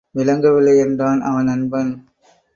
விளங்கவில்லை 0.15 0.77
என்றான் 0.77 1.21
அவன் 1.21 1.43
நண்பன். 1.43 1.91